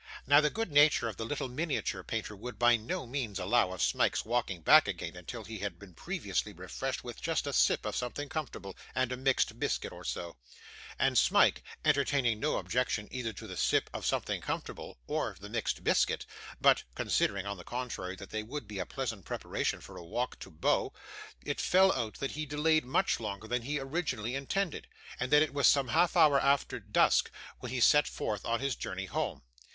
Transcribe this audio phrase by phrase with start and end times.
[0.25, 3.83] Now, the good nature of the little miniature painter would by no means allow of
[3.83, 7.95] Smike's walking back again, until he had been previously refreshed with just a sip of
[7.95, 10.37] something comfortable and a mixed biscuit or so;
[10.97, 15.83] and Smike, entertaining no objection either to the sip of something comfortable, or the mixed
[15.83, 16.25] biscuit,
[16.59, 20.03] but, considering on the contrary that they would be a very pleasant preparation for a
[20.03, 20.91] walk to Bow,
[21.45, 24.87] it fell out that he delayed much longer than he originally intended,
[25.19, 27.29] and that it was some half hour after dusk
[27.59, 29.43] when he set forth on his journey home.